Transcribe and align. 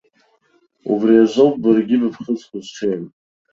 Убри 0.91 1.13
азоуп, 1.23 1.55
баргьы 1.63 1.97
быԥхыӡқәа 2.01 2.57
зҽеим. 2.65 3.03